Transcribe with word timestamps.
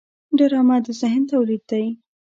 ډرامه 0.37 0.77
د 0.85 0.87
ذهن 0.99 1.23
تولید 1.31 1.63
دی 1.71 1.85